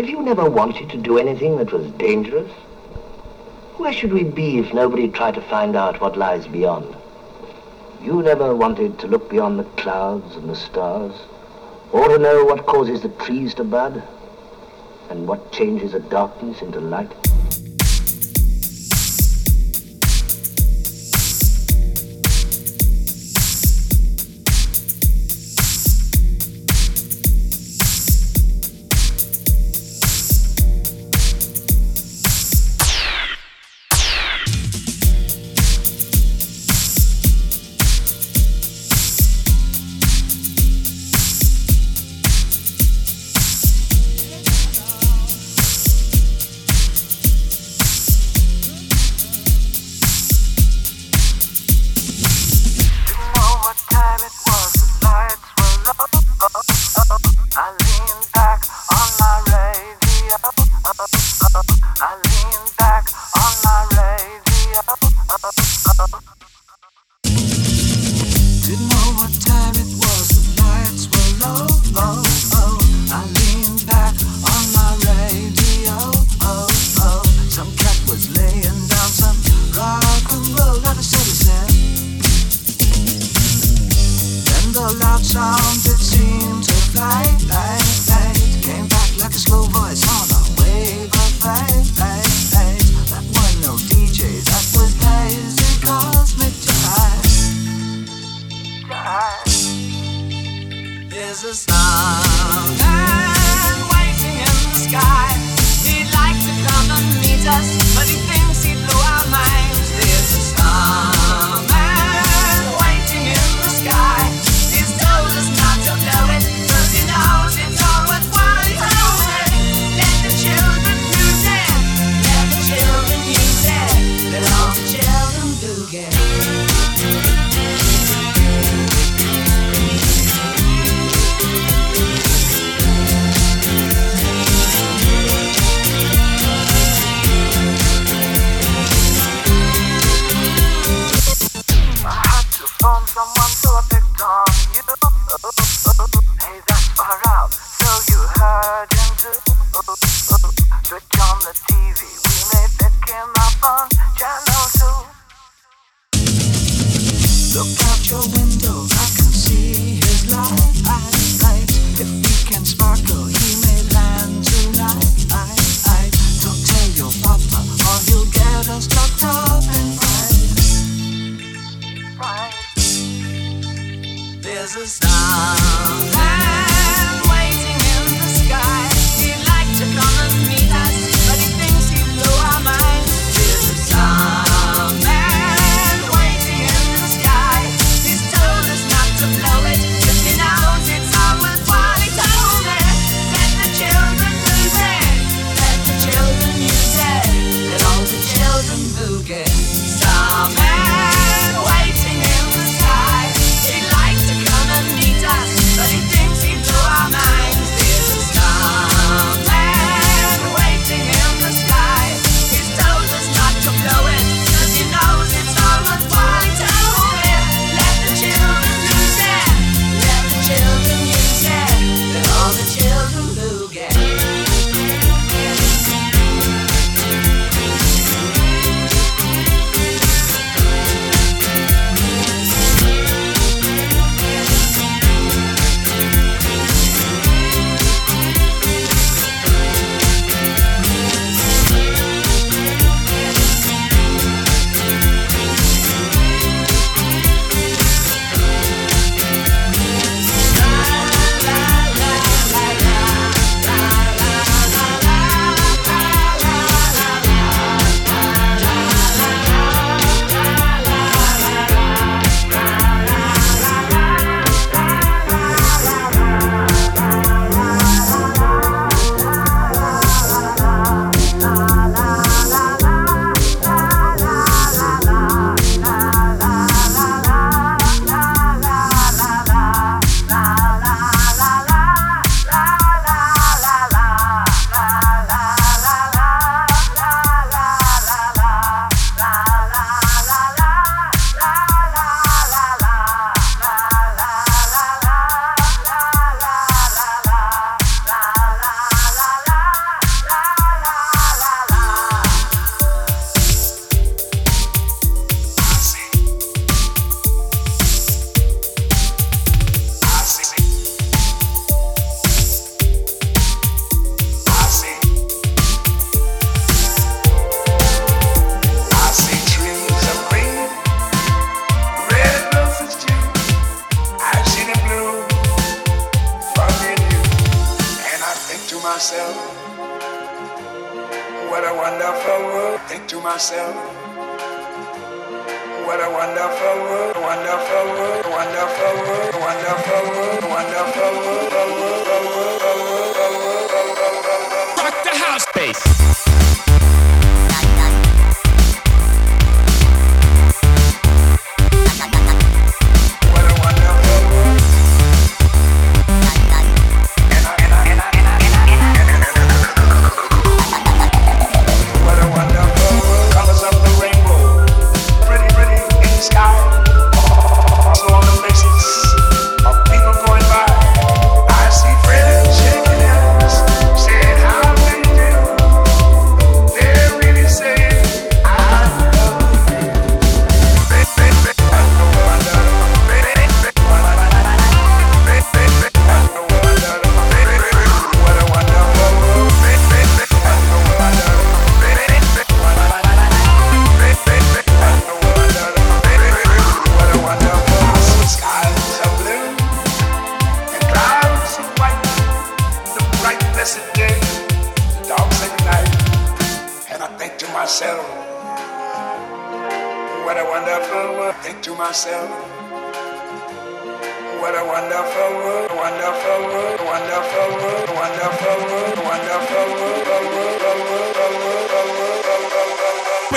Have 0.00 0.08
you 0.08 0.22
never 0.22 0.48
wanted 0.48 0.88
to 0.88 0.96
do 0.96 1.18
anything 1.18 1.58
that 1.58 1.74
was 1.74 1.86
dangerous? 1.98 2.50
Where 3.76 3.92
should 3.92 4.14
we 4.14 4.24
be 4.24 4.56
if 4.56 4.72
nobody 4.72 5.08
tried 5.08 5.34
to 5.34 5.42
find 5.42 5.76
out 5.76 6.00
what 6.00 6.16
lies 6.16 6.46
beyond? 6.46 6.96
You 8.02 8.22
never 8.22 8.56
wanted 8.56 8.98
to 9.00 9.08
look 9.08 9.28
beyond 9.28 9.58
the 9.58 9.64
clouds 9.64 10.36
and 10.36 10.48
the 10.48 10.56
stars, 10.56 11.12
or 11.92 12.08
to 12.08 12.16
know 12.16 12.46
what 12.46 12.64
causes 12.64 13.02
the 13.02 13.10
trees 13.10 13.52
to 13.56 13.64
bud, 13.64 14.02
and 15.10 15.28
what 15.28 15.52
changes 15.52 15.92
the 15.92 16.00
darkness 16.00 16.62
into 16.62 16.80
light? 16.80 17.12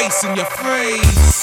face 0.09 0.23
in 0.25 0.35
your 0.35 0.45
face. 0.45 1.42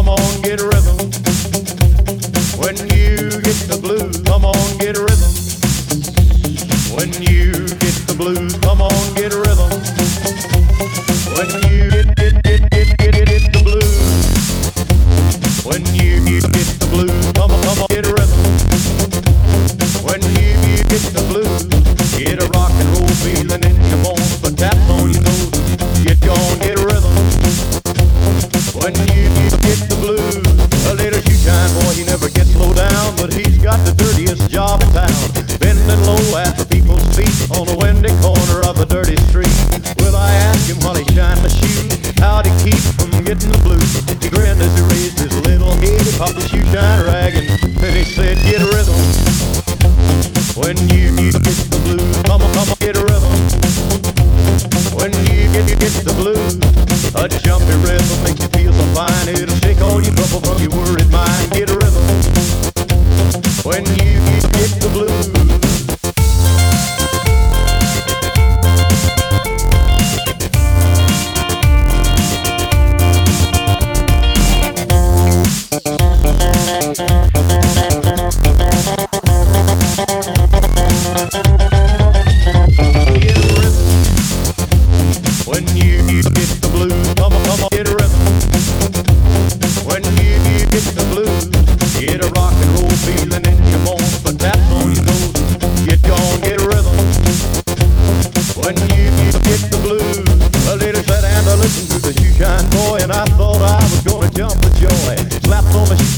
Come 0.00 0.08
on, 0.08 0.39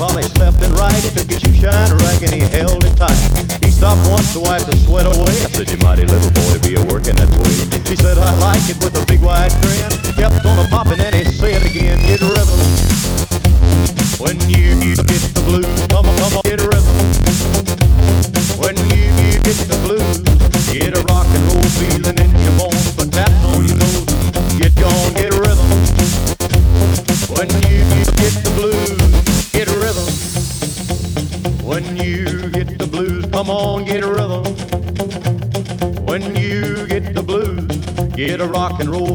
Promised 0.02 0.37
left 0.37 0.61
and 0.64 0.75
right, 0.76 0.99
it 0.99 1.14
took 1.14 1.30
his 1.30 1.38
shoe 1.38 1.54
shine 1.54 1.94
rag, 2.02 2.23
and 2.25 2.35
he 2.35 2.40
held 2.40 2.82
it 2.82 2.97
tight. 2.97 3.14
He 3.62 3.71
stopped 3.71 4.02
once 4.11 4.32
to 4.32 4.40
wipe 4.40 4.66
the 4.66 4.75
sweat 4.78 5.06
away. 5.06 5.30
I 5.30 5.47
said, 5.54 5.71
you 5.71 5.78
mighty 5.78 6.04
little 6.04 6.32
boy, 6.35 6.59
be 6.59 6.75
a 6.75 6.82
working 6.90 7.14
that 7.23 7.30
way. 7.30 7.54
She 7.87 7.94
said, 7.94 8.18
I 8.18 8.35
like 8.42 8.66
it 8.66 8.82
with 8.82 8.99
a 8.99 9.06
big 9.06 9.23
wide 9.23 9.54
grin. 9.62 9.94
Kept 10.18 10.44
on 10.44 10.59
a 10.59 10.66
popping 10.71 10.99
and 10.99 11.14
he 11.14 11.23
said 11.23 11.62
again, 11.62 12.02
get 12.02 12.18
rhythm. 12.18 12.59
When 14.18 14.42
you 14.50 14.97
get 15.06 15.06
the 15.06 15.42
blues, 15.47 15.71
come 15.87 16.06
on, 16.11 16.18
come 16.18 16.35
on, 16.35 16.42
get 16.42 16.59
rhythm. 16.59 16.72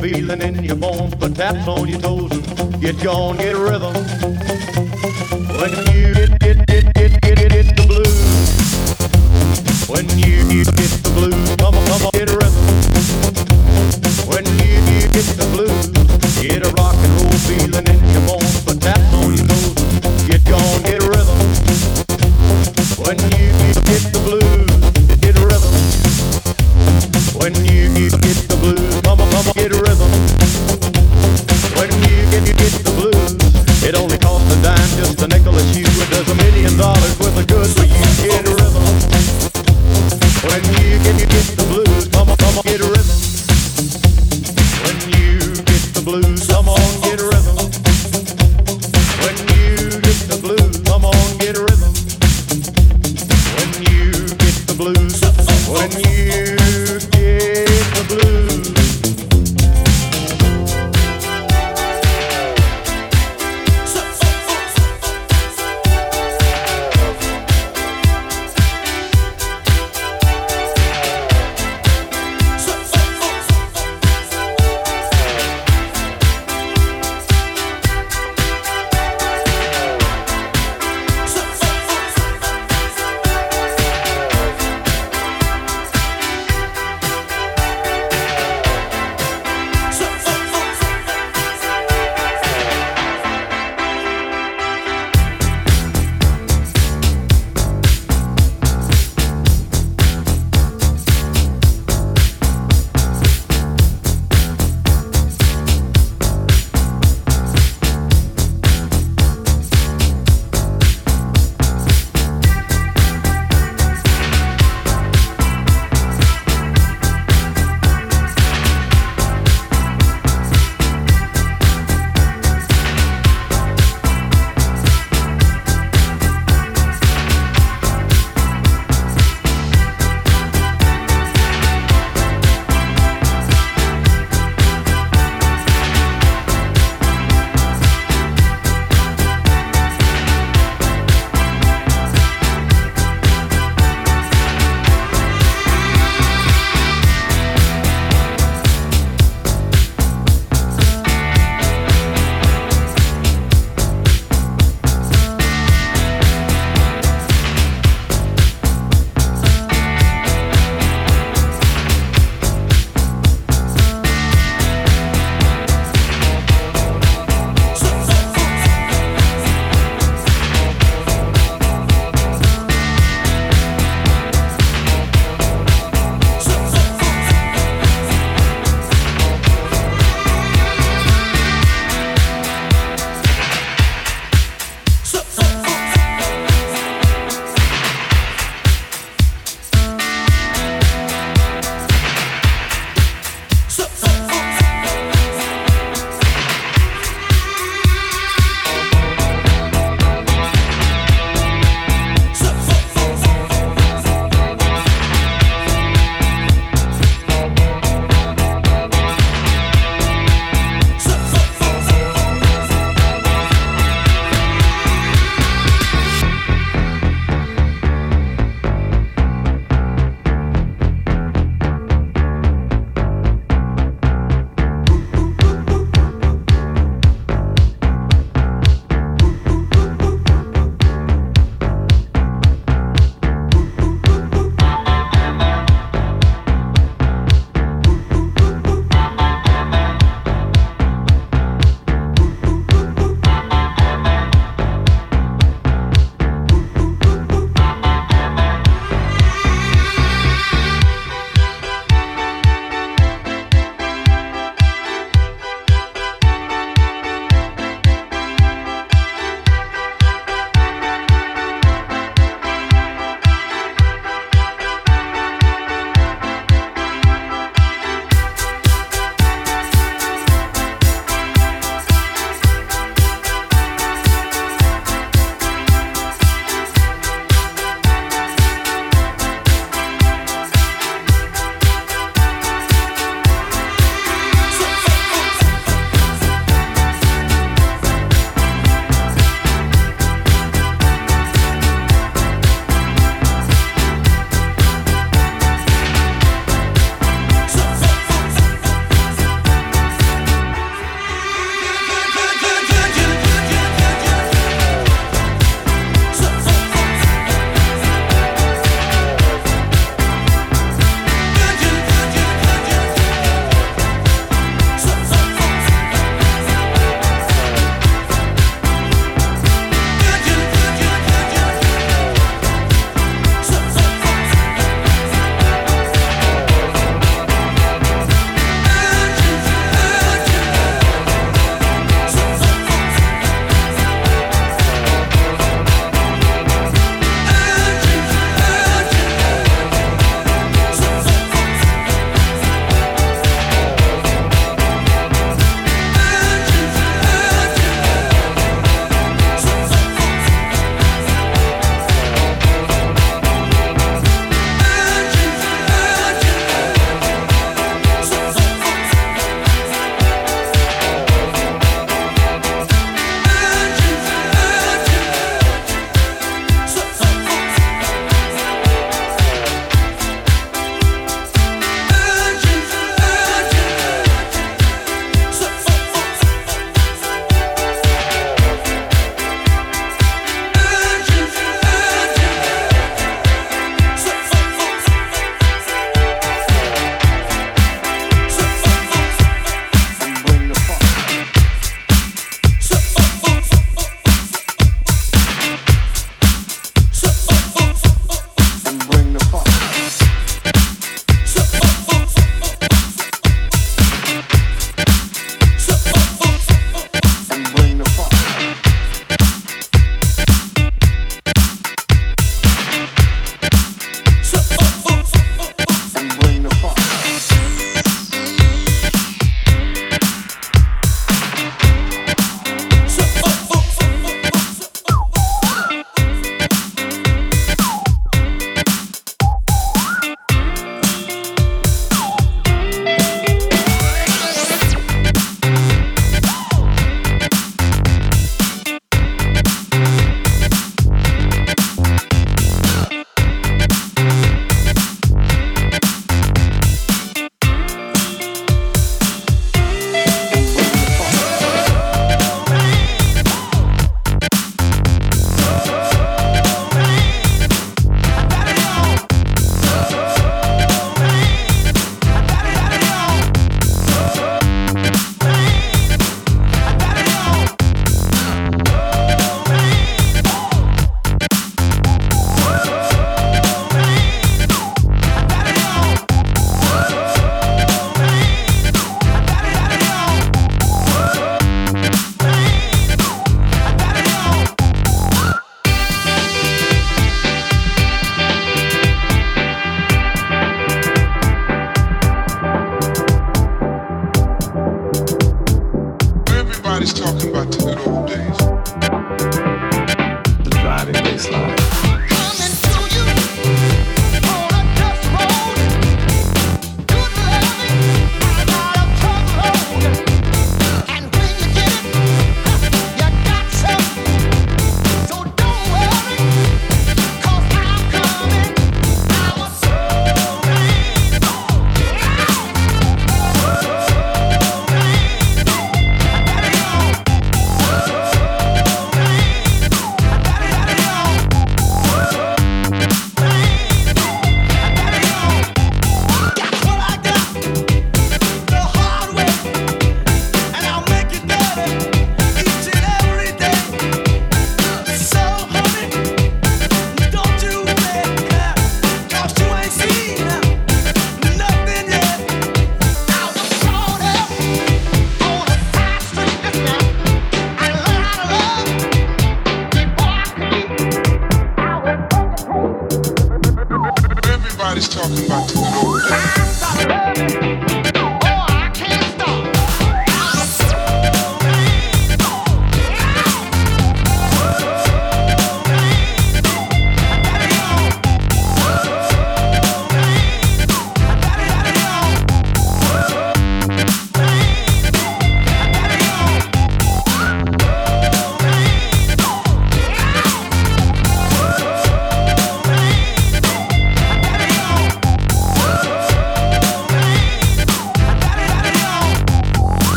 feeling 0.00 0.40
in 0.40 0.64
your 0.64 0.76
bones, 0.76 1.14
put 1.14 1.34
taps 1.34 1.68
on 1.68 1.86
your 1.86 2.00
toes 2.00 2.32
and 2.32 2.80
get 2.80 3.00
gone, 3.02 3.36
get 3.36 3.54
a 3.54 3.58
rhythm. 3.58 4.49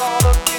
all 0.00 0.18
the 0.20 0.53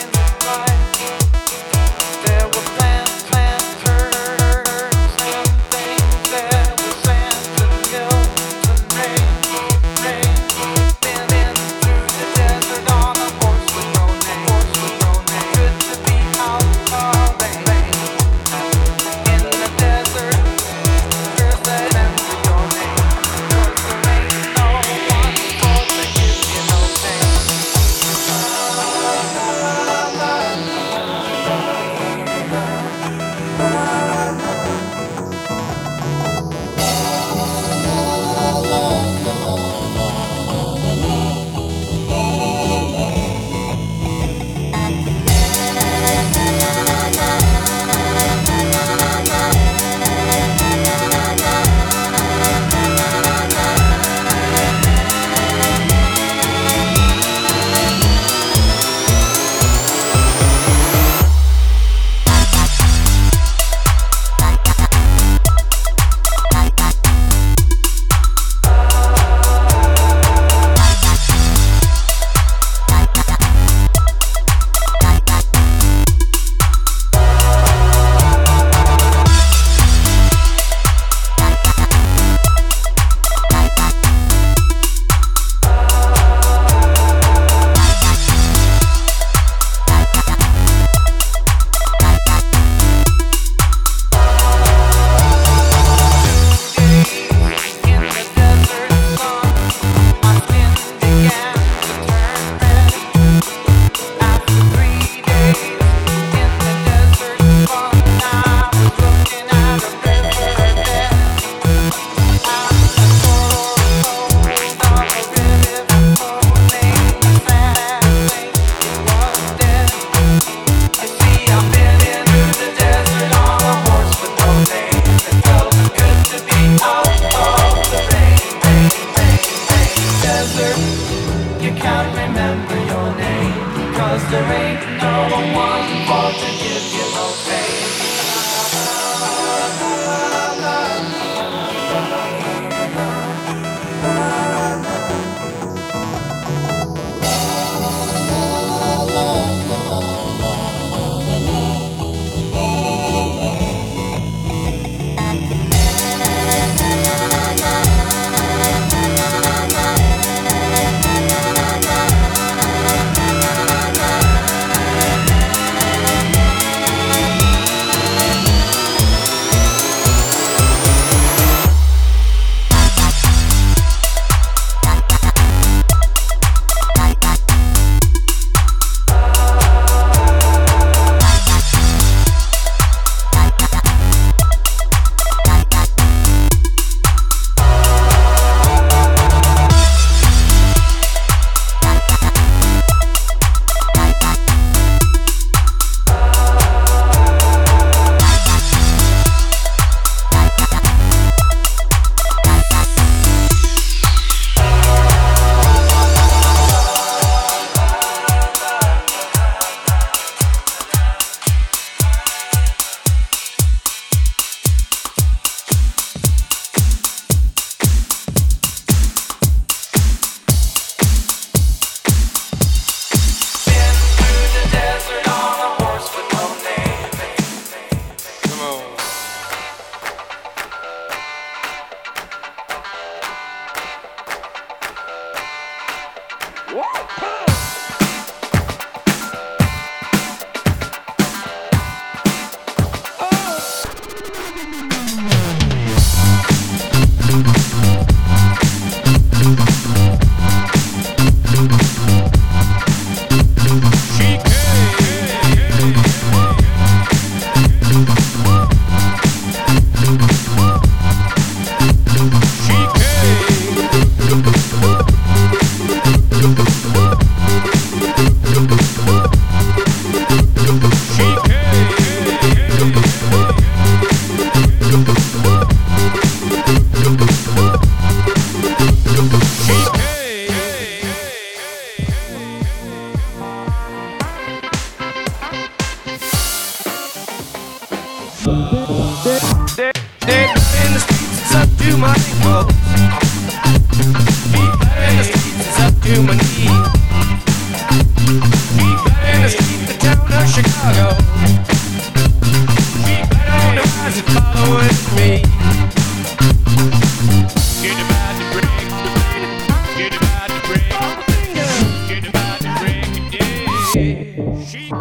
She, 314.75 314.91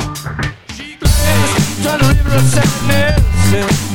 she 0.76 0.96
glares, 1.00 1.82
to 1.82 2.40
sadness. 2.40 3.93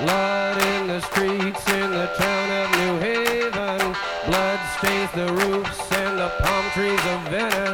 Blood 0.00 0.56
in 0.62 0.86
the 0.86 1.00
streets 1.00 1.68
in 1.68 1.90
the 1.90 2.06
town 2.16 2.50
of 2.50 2.70
New 2.78 2.98
Haven. 3.00 3.94
Blood 4.26 4.60
stains 4.78 5.12
the 5.12 5.30
roofs 5.30 5.92
and 5.92 6.18
the 6.18 6.30
palm 6.40 6.64
trees 6.70 7.04
of 7.04 7.20
Venice. 7.28 7.69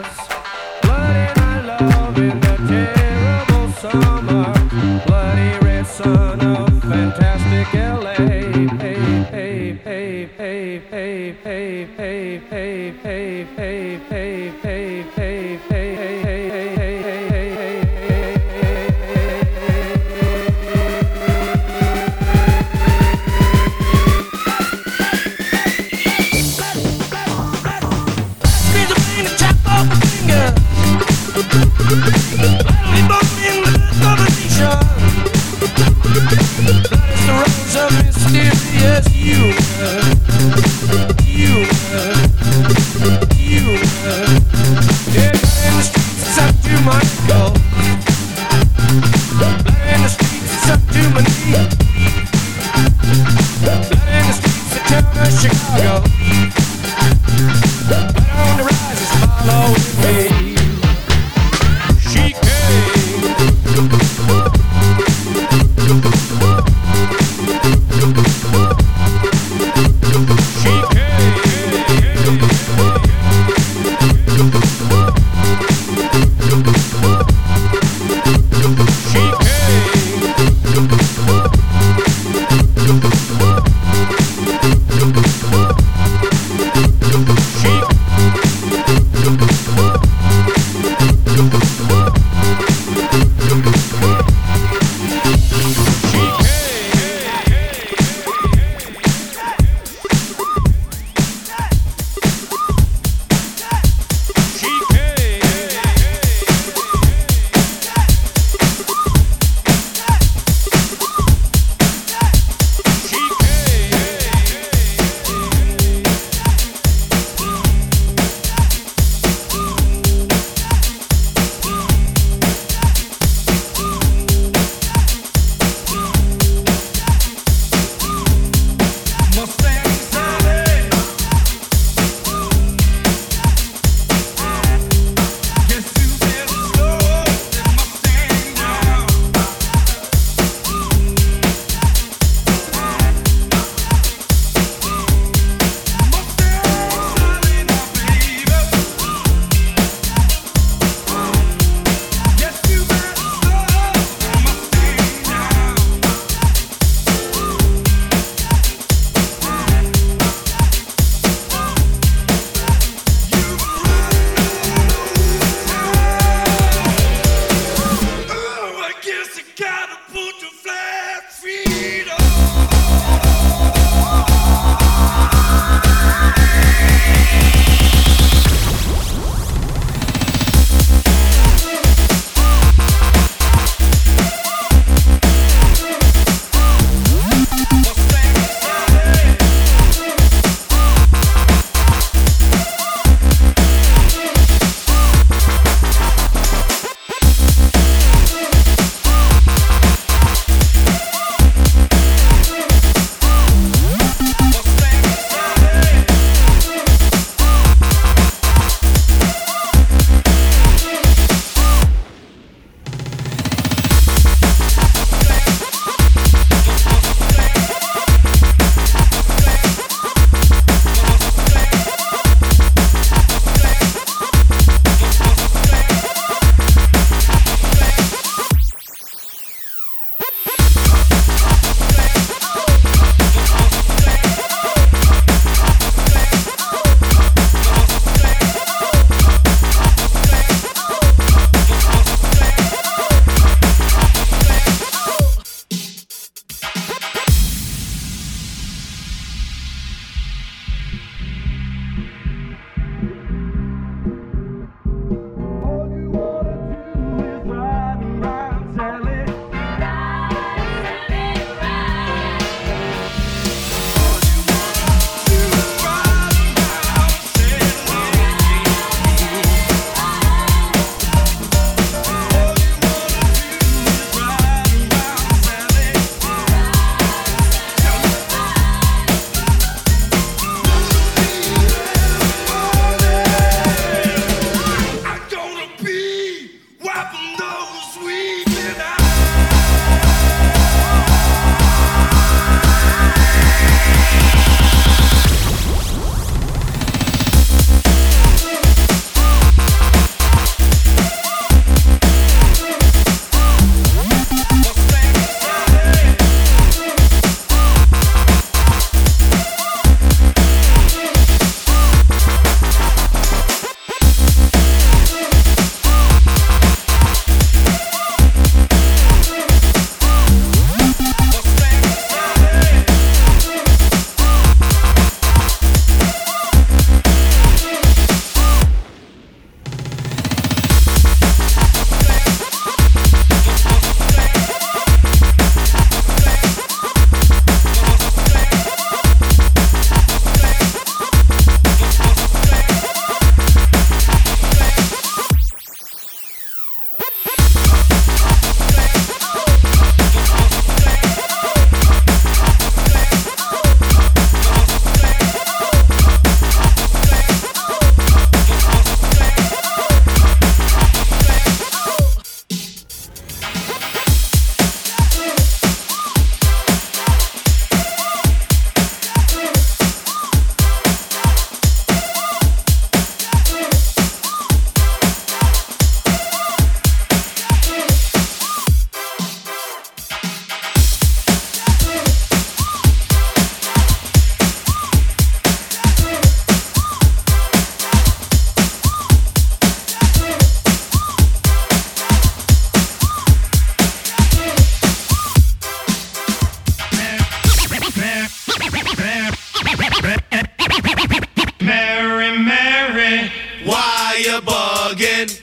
You 403.66 404.40
bugging? 404.42 405.42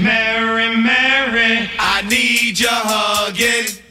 Mary, 0.00 0.76
Mary, 0.76 1.70
I 1.78 2.02
need 2.08 2.58
you 2.58 2.68
hugging. 2.68 3.89